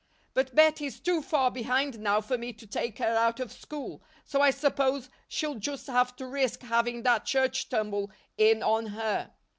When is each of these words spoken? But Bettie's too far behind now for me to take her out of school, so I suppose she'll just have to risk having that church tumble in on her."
But 0.33 0.55
Bettie's 0.55 0.99
too 0.99 1.21
far 1.21 1.51
behind 1.51 1.99
now 1.99 2.21
for 2.21 2.35
me 2.35 2.53
to 2.53 2.65
take 2.65 2.97
her 2.97 3.15
out 3.15 3.39
of 3.39 3.51
school, 3.51 4.01
so 4.25 4.41
I 4.41 4.49
suppose 4.49 5.11
she'll 5.27 5.59
just 5.59 5.85
have 5.85 6.15
to 6.15 6.25
risk 6.25 6.63
having 6.63 7.03
that 7.03 7.23
church 7.23 7.69
tumble 7.69 8.09
in 8.35 8.63
on 8.63 8.87
her." 8.87 9.31